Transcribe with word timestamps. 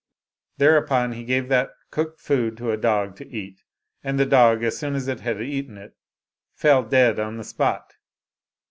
Thereupon 0.57 1.11
he 1.11 1.23
gave 1.23 1.47
that 1.49 1.69
cooked 1.91 2.19
food 2.19 2.57
to 2.57 2.71
a 2.71 2.75
dog 2.75 3.15
to 3.17 3.29
eat, 3.31 3.61
and 4.03 4.17
the 4.19 4.25
dog, 4.25 4.63
as 4.63 4.75
soon 4.75 4.95
as 4.95 5.05
he 5.05 5.13
had 5.21 5.39
eaten 5.39 5.77
it, 5.77 5.95
fell 6.55 6.81
dead 6.81 7.19
upon 7.19 7.37
the 7.37 7.43
spot. 7.43 7.93